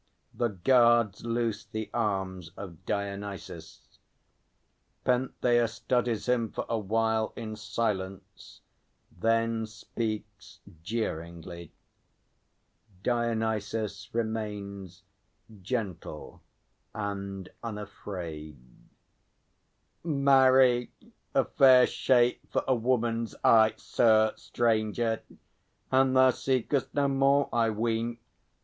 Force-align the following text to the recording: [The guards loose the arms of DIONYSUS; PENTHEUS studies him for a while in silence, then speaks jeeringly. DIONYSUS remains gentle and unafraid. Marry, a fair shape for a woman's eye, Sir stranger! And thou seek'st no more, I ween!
[The 0.33 0.49
guards 0.49 1.23
loose 1.23 1.63
the 1.63 1.91
arms 1.93 2.49
of 2.57 2.87
DIONYSUS; 2.87 3.99
PENTHEUS 5.05 5.73
studies 5.75 6.27
him 6.27 6.49
for 6.51 6.65
a 6.67 6.79
while 6.79 7.33
in 7.35 7.55
silence, 7.55 8.61
then 9.15 9.67
speaks 9.67 10.59
jeeringly. 10.81 11.71
DIONYSUS 13.03 14.09
remains 14.11 15.03
gentle 15.61 16.41
and 16.95 17.47
unafraid. 17.61 18.57
Marry, 20.03 20.91
a 21.35 21.45
fair 21.45 21.85
shape 21.85 22.41
for 22.51 22.63
a 22.67 22.73
woman's 22.73 23.35
eye, 23.43 23.75
Sir 23.77 24.33
stranger! 24.35 25.21
And 25.91 26.15
thou 26.17 26.31
seek'st 26.31 26.91
no 26.95 27.07
more, 27.07 27.49
I 27.53 27.69
ween! 27.69 28.17